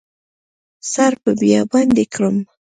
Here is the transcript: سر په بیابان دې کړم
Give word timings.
سر 0.91 1.11
په 1.23 1.31
بیابان 1.39 1.87
دې 1.95 2.05
کړم 2.13 2.37